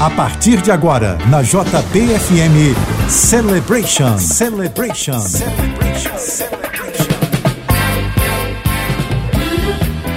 A 0.00 0.08
partir 0.08 0.62
de 0.62 0.72
agora, 0.72 1.18
na 1.28 1.42
JBFM 1.42 2.74
Celebration. 3.06 4.18
Celebration. 4.18 5.20
Celebration. 5.20 6.18
Celebration. 6.18 7.19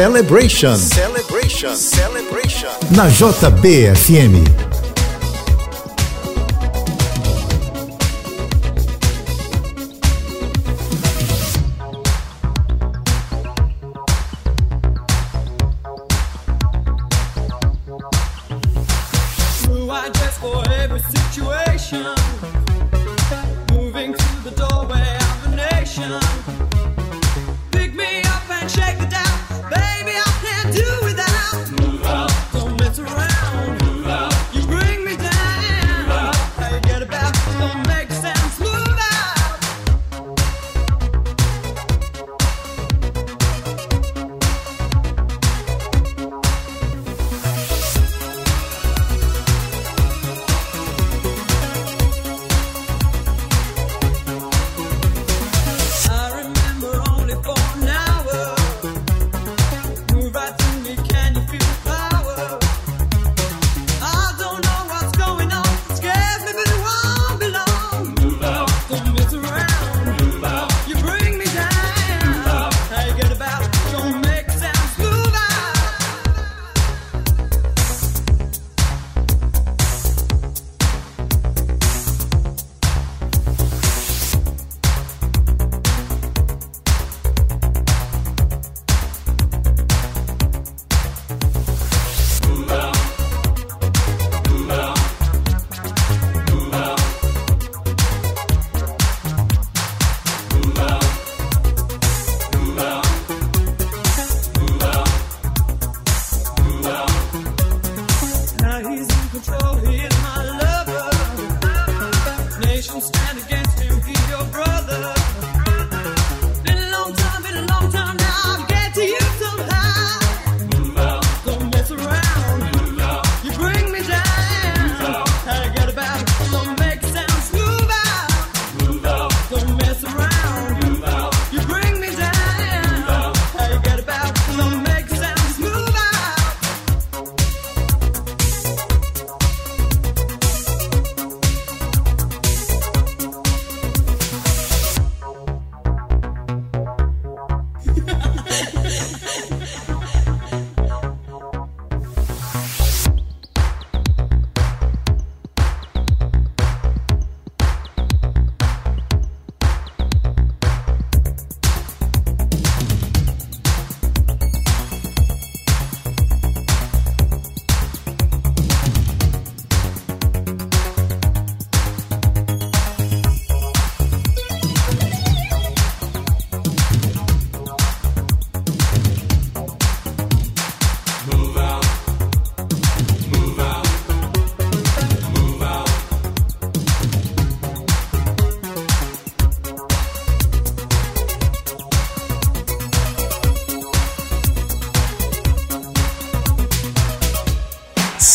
Celebration. 0.00 0.76
Celebration. 0.78 1.76
Celebration. 1.76 2.70
Na 2.96 3.06
JBFM. 3.10 4.59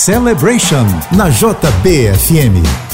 Celebration 0.05 0.85
na 1.17 1.33
JBFM. 1.33 2.84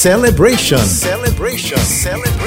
Celebration. 0.00 0.78
Celebration. 0.78 1.76
Celebration. 1.76 2.39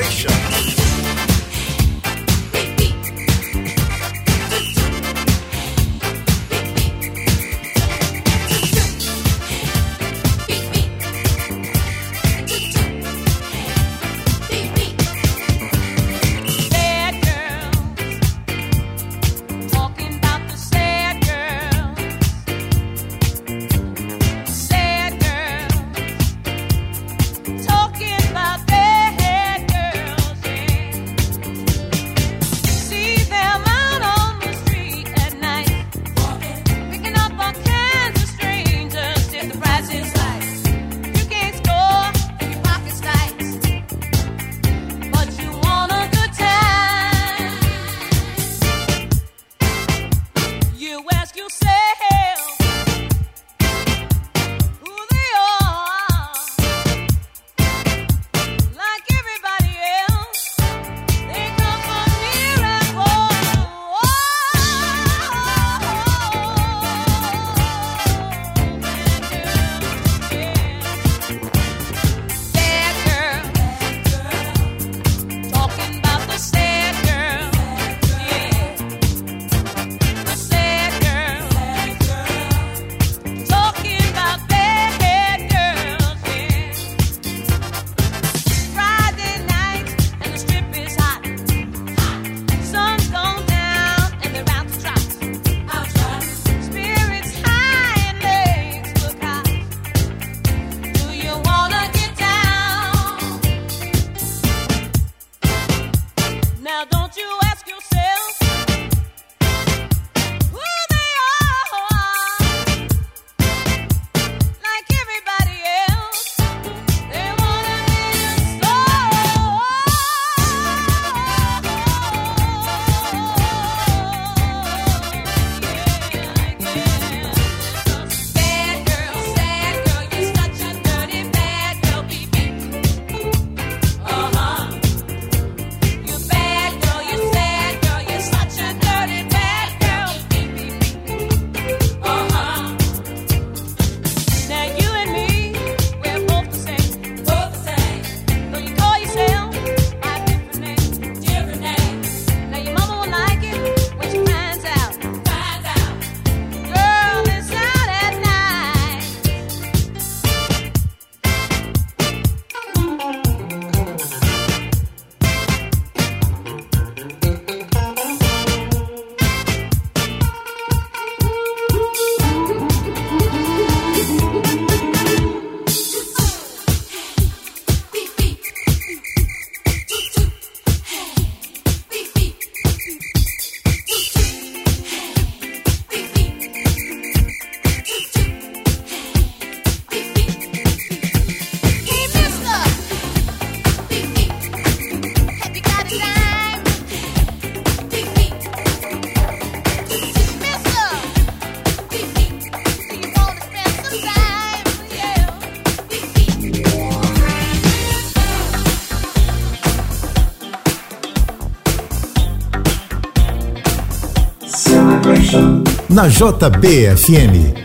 Na 215.94 216.10
JBFM. 216.10 217.63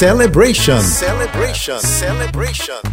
Celebration. 0.00 0.80
Celebration. 0.80 1.78
Celebration. 1.80 2.89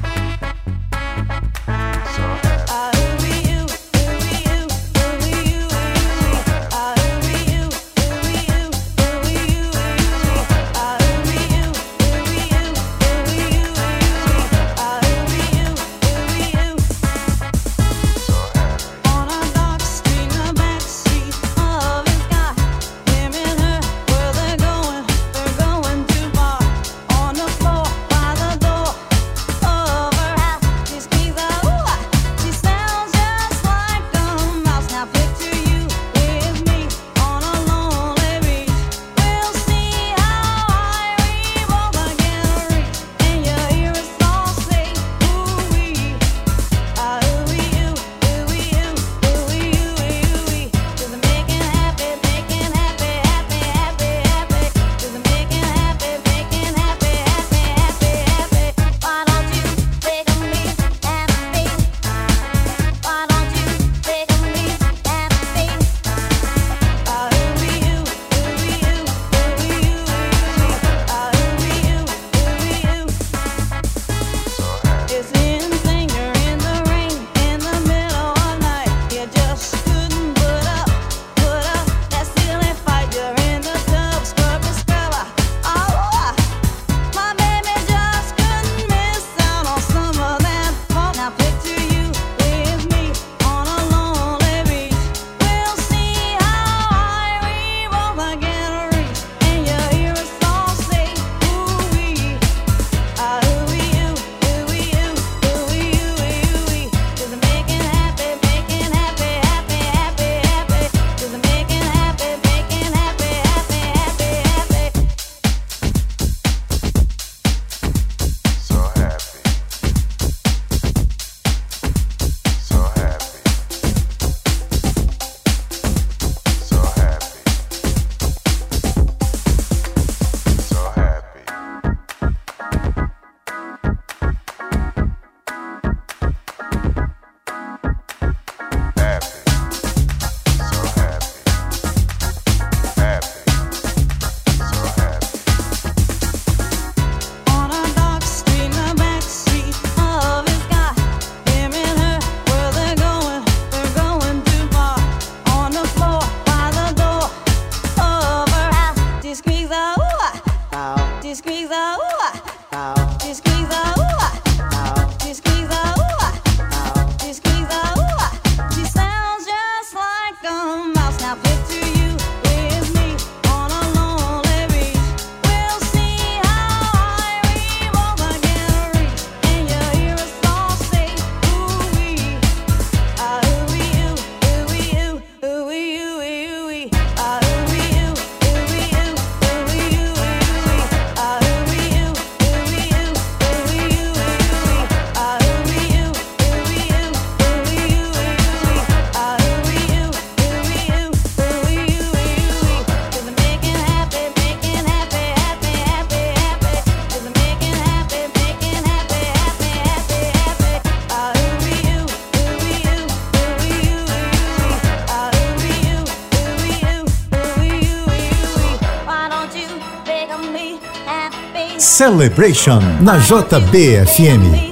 Celebration 221.98 222.78
na 223.02 223.18
JBFM. 223.18 224.67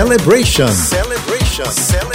Celebration. 0.00 0.68
Celebration. 0.68 1.66
Celebration. 1.66 2.09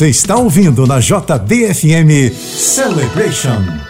Você 0.00 0.08
está 0.08 0.34
ouvindo 0.34 0.86
na 0.86 0.98
JBFM 0.98 2.34
Celebration. 2.34 3.89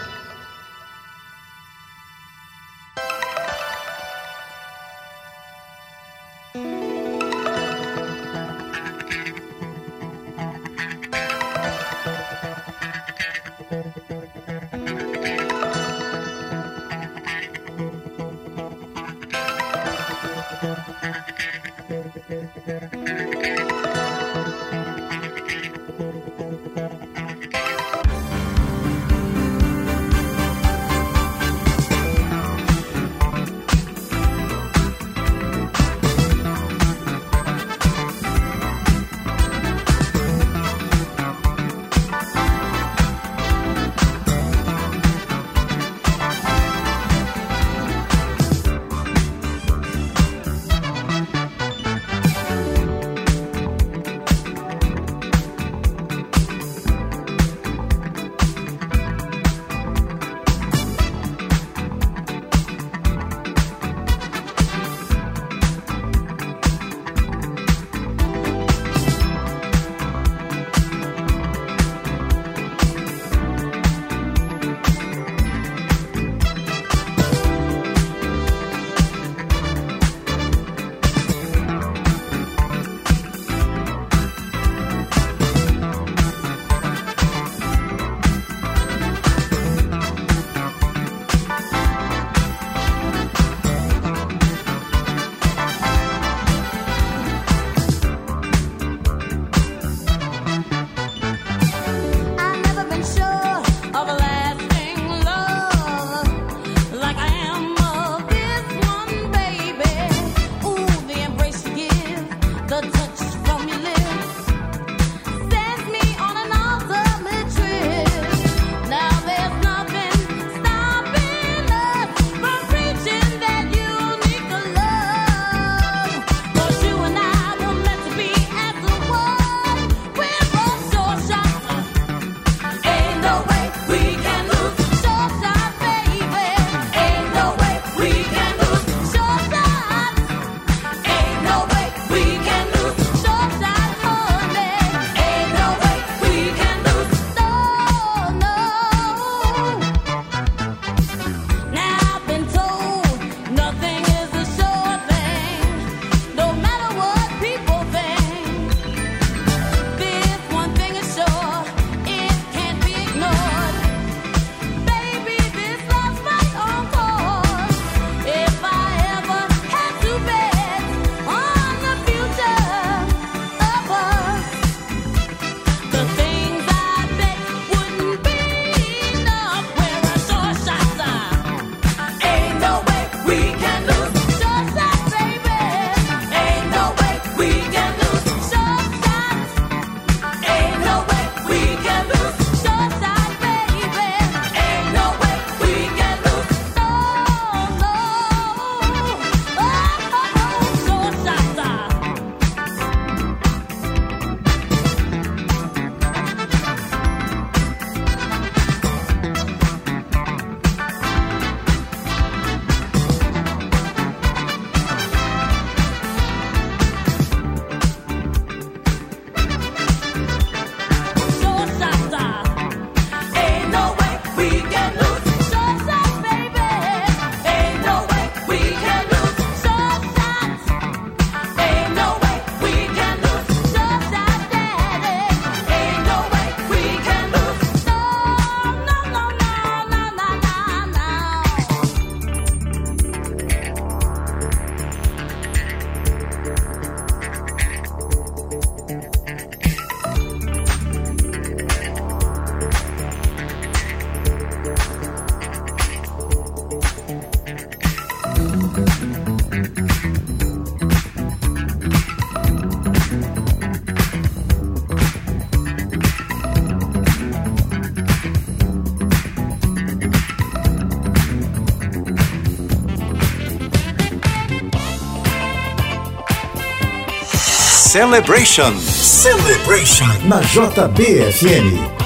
Celebration. 278.01 278.73
Celebration. 278.81 280.09
Na 280.27 280.41
JBFM. 280.41 282.00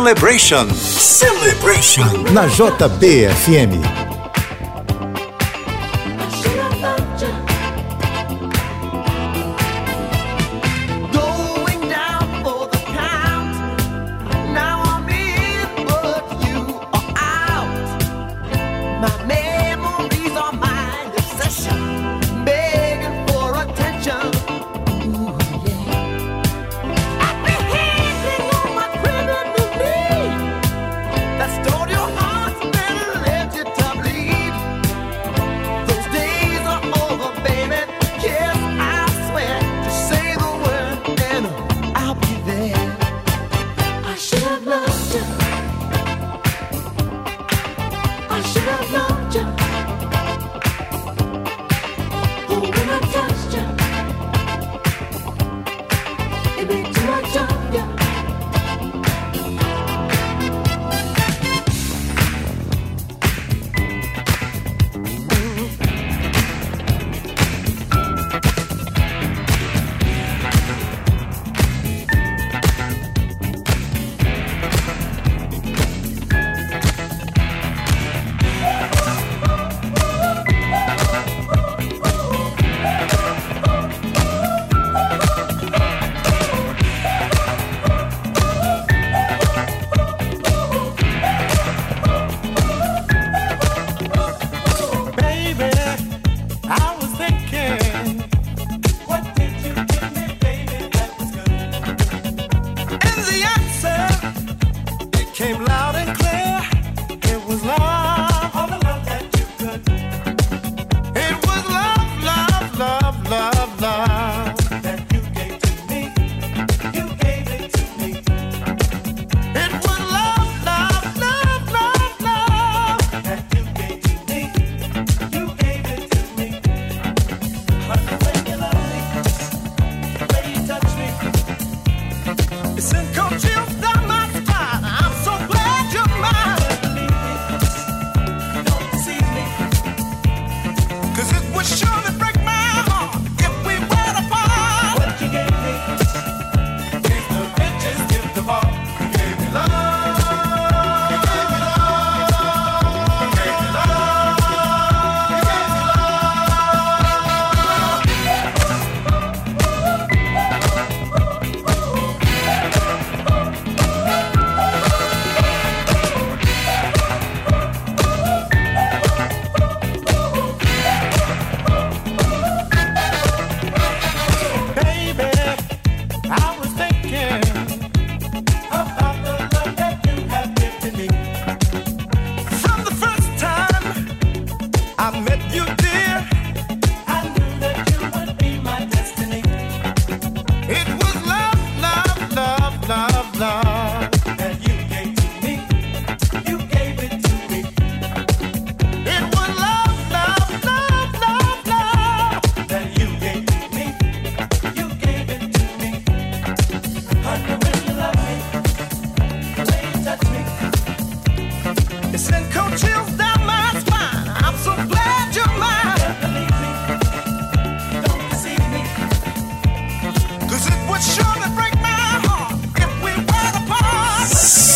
Celebration. 0.00 0.70
Celebration. 0.72 2.24
Na 2.32 2.48
JBFM. 2.48 3.99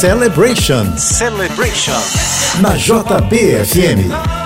Celebration. 0.05 0.98
Celebration. 0.98 1.96
Na 2.61 2.76
JBFM. 2.76 4.43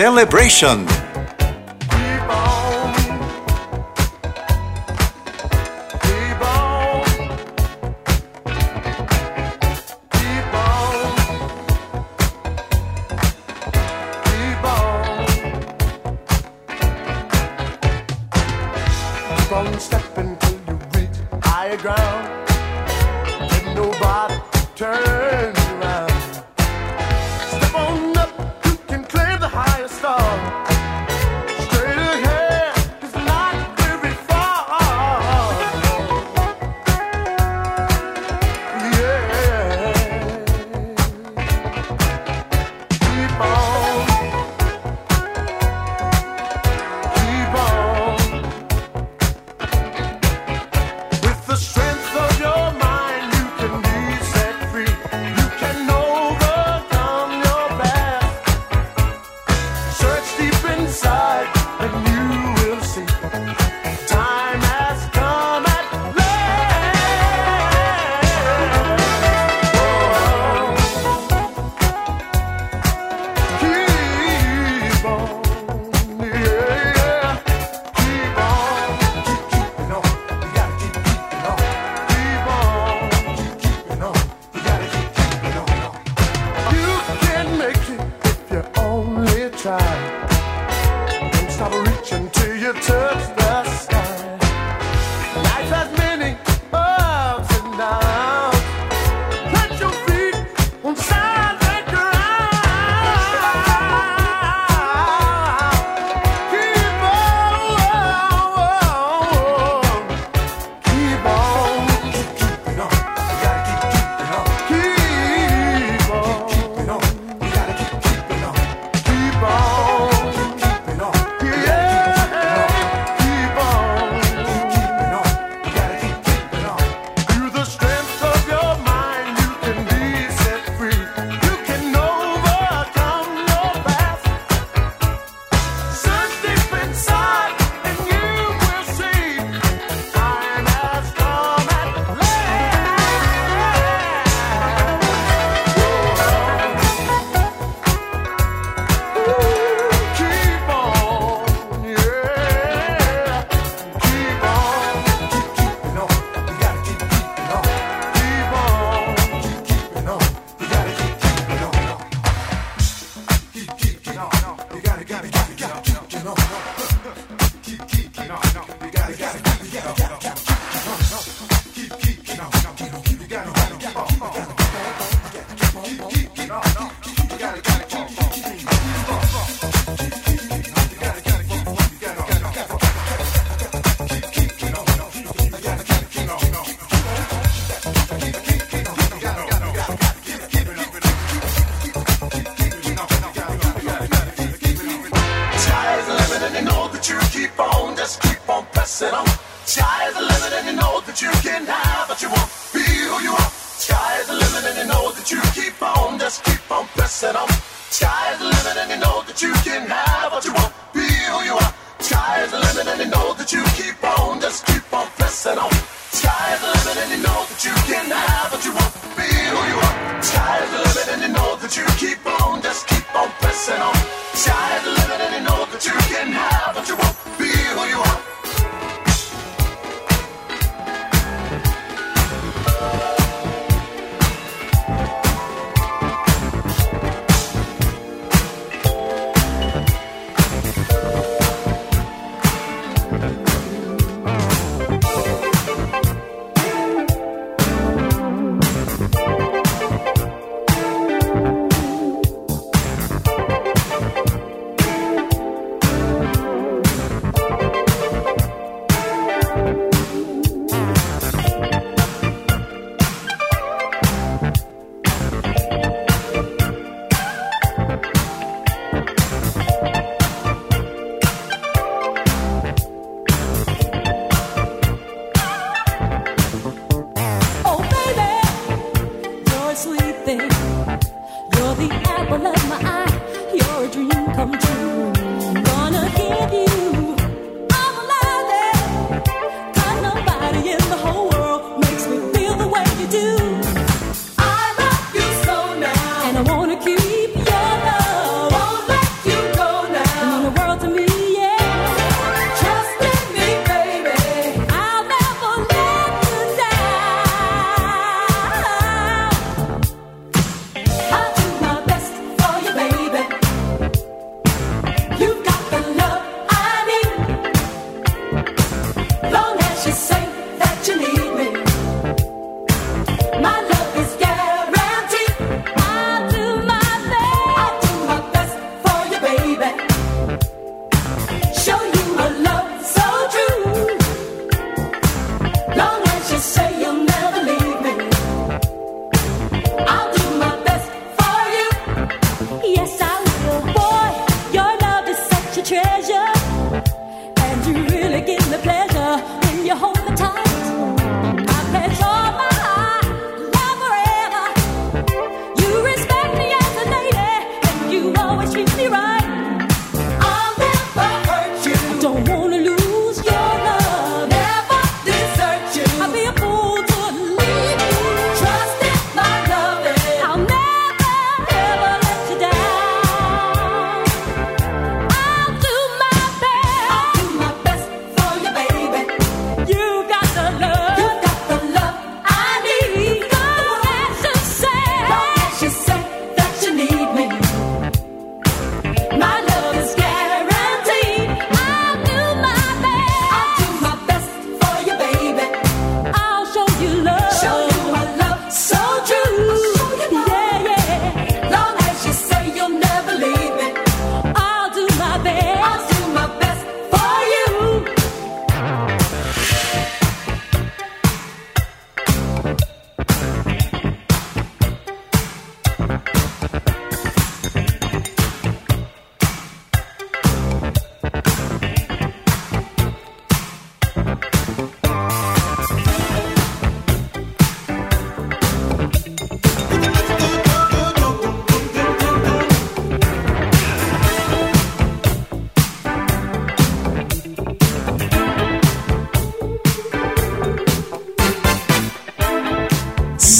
Celebration. 0.00 0.99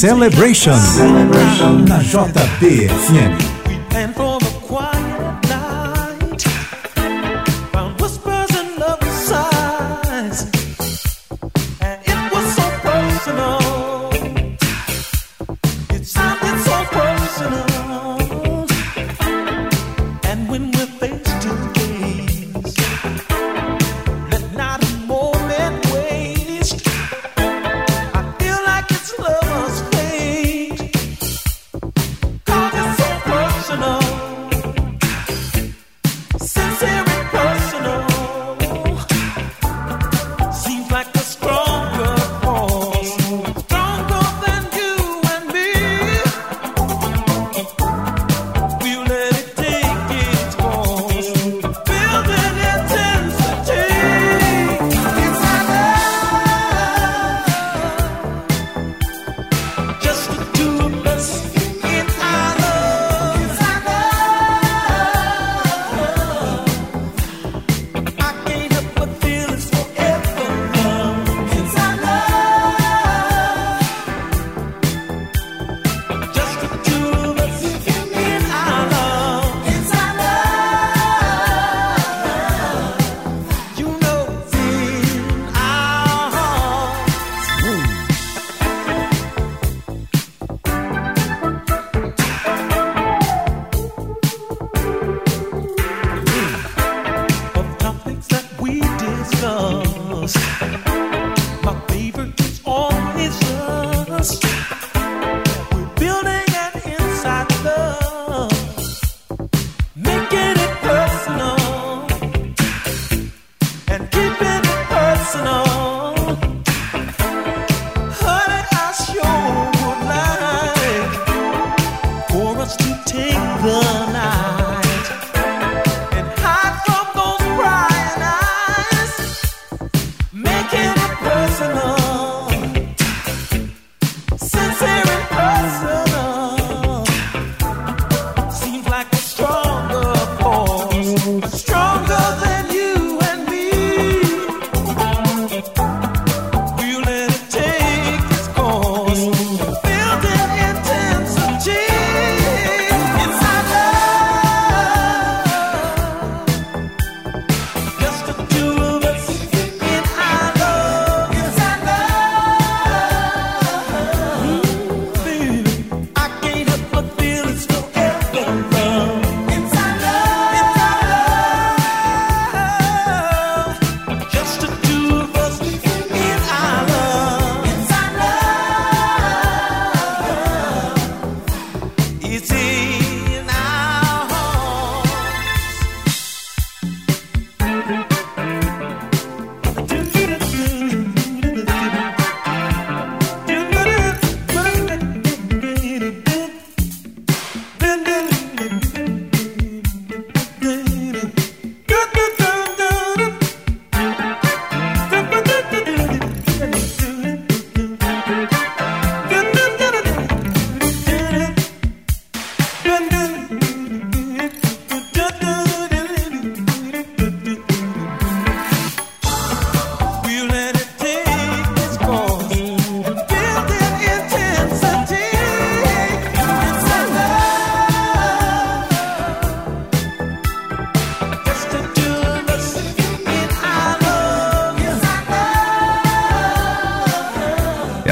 Celebration, 0.01 0.81
na 1.85 2.01
JBFM. 2.01 3.50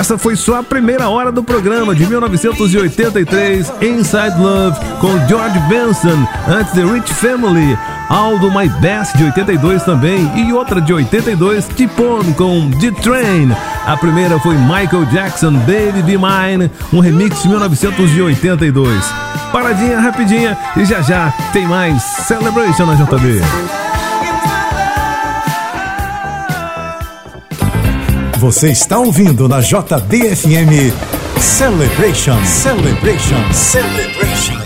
Essa 0.09 0.17
foi 0.17 0.37
só 0.37 0.61
a 0.61 0.63
primeira 0.63 1.11
hora 1.11 1.31
do 1.31 1.45
programa 1.45 1.95
de 1.95 2.07
1983, 2.07 3.71
Inside 3.83 4.41
Love, 4.41 4.81
com 5.03 5.29
George 5.29 5.59
Benson, 5.69 6.27
antes 6.49 6.73
The 6.73 6.83
Rich 6.83 7.13
Family, 7.13 7.79
Aldo 8.09 8.51
My 8.51 8.71
Best 8.81 9.19
de 9.19 9.25
82 9.25 9.83
também 9.83 10.33
e 10.35 10.51
outra 10.51 10.81
de 10.81 10.95
82, 10.95 11.69
Tipon 11.77 12.25
com 12.39 12.71
The 12.71 12.91
Train. 13.03 13.55
A 13.85 13.99
primeira 13.99 14.39
foi 14.39 14.57
Michael 14.57 15.05
Jackson, 15.13 15.53
Baby 15.53 16.01
Be 16.03 16.17
Mine, 16.17 16.71
um 16.91 17.01
remix 17.01 17.43
de 17.43 17.51
1982. 17.51 19.05
Paradinha 19.53 20.01
rapidinha 20.01 20.57
e 20.79 20.87
já 20.87 21.03
já 21.03 21.31
tem 21.53 21.69
mais 21.69 22.03
Celebration 22.03 22.87
na 22.87 22.95
JB. 22.95 23.88
Você 28.39 28.71
está 28.71 29.01
ouvindo 29.01 29.49
na 29.49 29.61
JDFM 29.61 30.95
Celebration, 31.41 32.45
Celebration, 32.45 33.53
Celebration. 33.53 34.59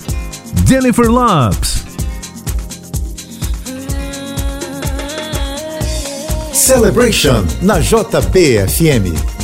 Jennifer 0.66 1.10
Lopes. 1.10 1.95
Celebration 6.56 7.44
na 7.62 7.82
JPFM. 7.84 9.35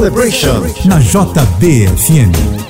Celebration 0.00 0.64
na 0.88 0.96
JBFM. 0.96 2.69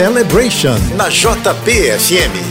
Celebration 0.00 0.80
na 0.96 1.12
JBFM. 1.12 2.49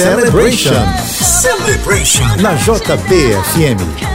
Celebration. 0.00 0.72
Celebration. 1.04 2.24
Na 2.40 2.56
JBFM. 2.56 4.09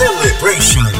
Celebration. 0.00 0.99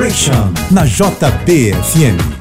Celebration 0.00 0.48
na 0.72 0.86
JBFM. 0.86 2.39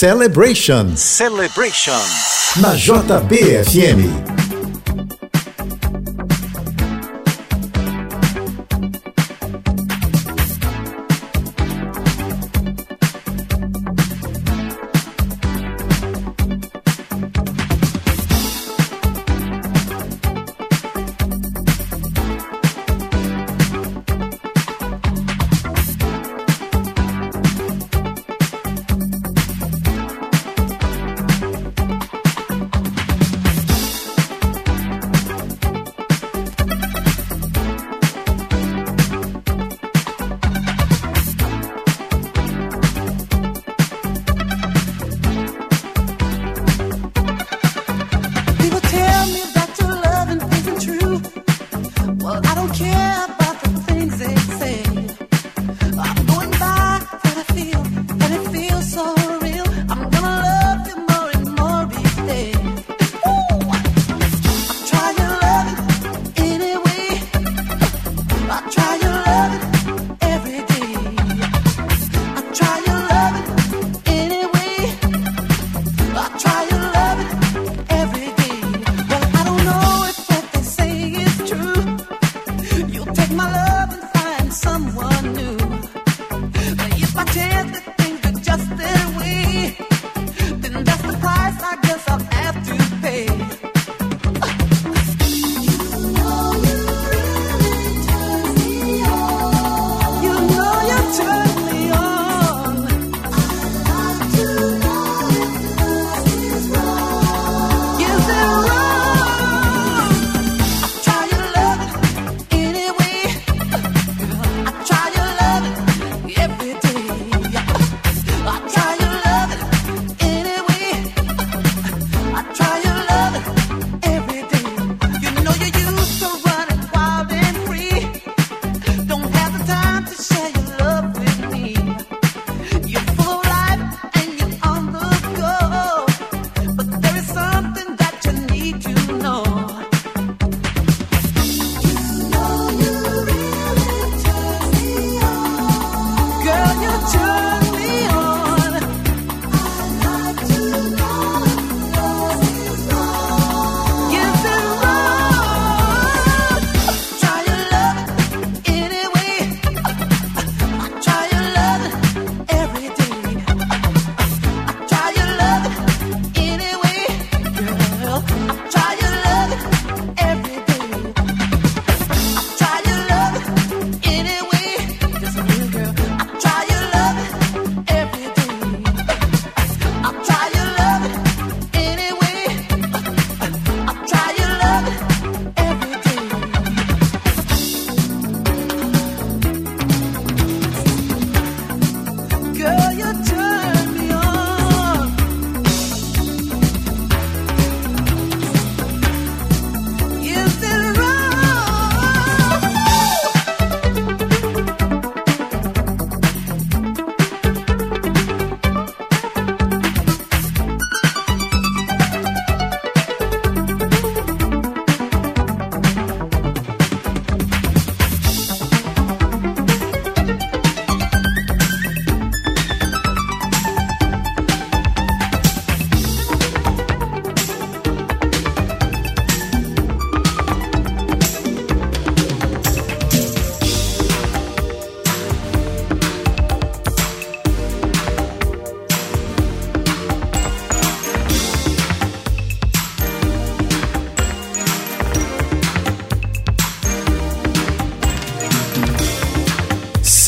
Celebration 0.00 0.96
Celebration. 0.96 2.00
na 2.56 2.72
JBFM. 2.72 4.29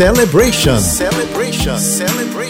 Celebration 0.02 0.80
Celebration. 0.80 1.78
Celebration. 1.78 2.41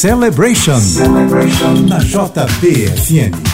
Celebration. 0.00 0.80
Na 1.86 1.98
JBFM. 1.98 3.49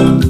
Celebration. 0.00 0.29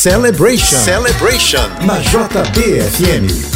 Celebration. 0.00 0.78
Celebration. 0.78 1.68
Na 1.84 2.00
JBFM. 2.00 3.49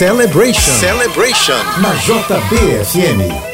Celebration. 0.00 0.72
Celebration. 0.80 1.60
Na 1.82 1.92
JBFM. 2.00 3.49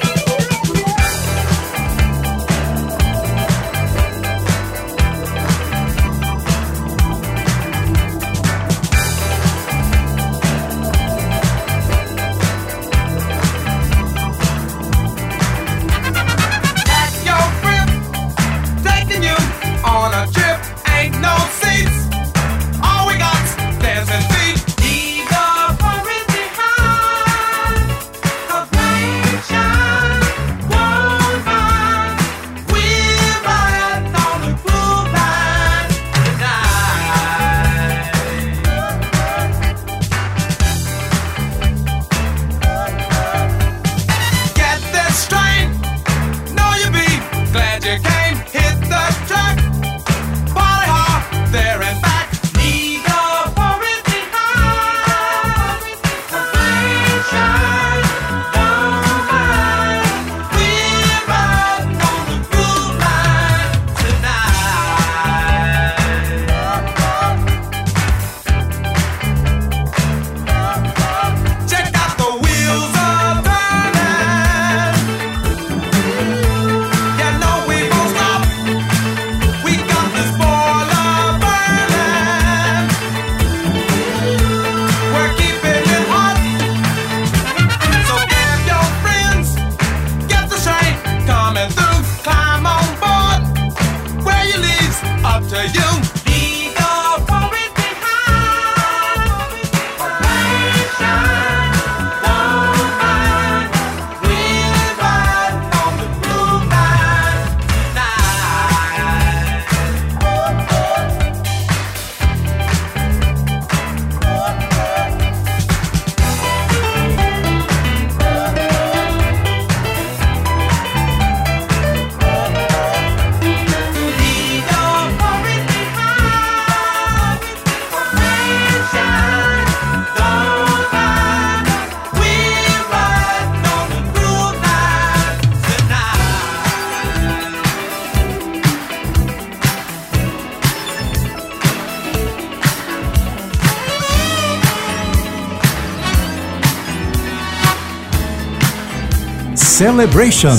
Celebration. 149.86 150.58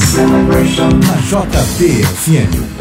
Na 1.03 1.17
JBFM. 1.27 2.76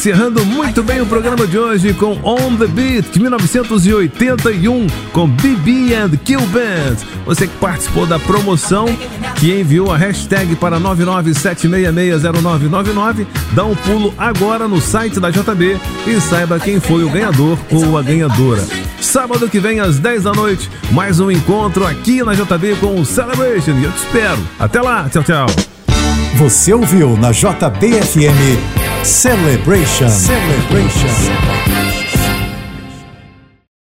Encerrando 0.00 0.44
muito 0.46 0.82
bem 0.82 1.02
o 1.02 1.06
programa 1.06 1.46
de 1.46 1.58
hoje 1.58 1.92
com 1.92 2.18
On 2.24 2.56
The 2.56 2.66
Beat, 2.68 3.12
de 3.12 3.20
1981, 3.20 4.86
com 5.12 5.28
BB 5.28 5.94
and 5.94 6.12
Kill 6.24 6.40
Band. 6.46 6.96
Você 7.26 7.46
que 7.46 7.54
participou 7.58 8.06
da 8.06 8.18
promoção, 8.18 8.86
que 9.36 9.52
enviou 9.52 9.92
a 9.92 9.98
hashtag 9.98 10.56
para 10.56 10.80
997660999, 10.80 13.26
dá 13.52 13.66
um 13.66 13.74
pulo 13.74 14.14
agora 14.16 14.66
no 14.66 14.80
site 14.80 15.20
da 15.20 15.30
JB 15.30 15.78
e 16.06 16.18
saiba 16.18 16.58
quem 16.58 16.80
foi 16.80 17.04
o 17.04 17.10
ganhador 17.10 17.58
ou 17.70 17.98
a 17.98 18.02
ganhadora. 18.02 18.66
Sábado 19.02 19.50
que 19.50 19.60
vem 19.60 19.80
às 19.80 19.98
10 19.98 20.22
da 20.22 20.32
noite, 20.32 20.70
mais 20.92 21.20
um 21.20 21.30
encontro 21.30 21.86
aqui 21.86 22.22
na 22.22 22.32
JB 22.32 22.76
com 22.80 22.98
o 22.98 23.04
Celebration 23.04 23.72
e 23.72 23.84
eu 23.84 23.92
te 23.92 23.98
espero. 23.98 24.38
Até 24.58 24.80
lá, 24.80 25.10
tchau, 25.10 25.22
tchau. 25.22 25.44
Você 26.36 26.72
ouviu 26.72 27.18
na 27.18 27.32
JBFM 27.32 28.79
Celebration. 29.02 30.10
Celebration. 30.10 31.69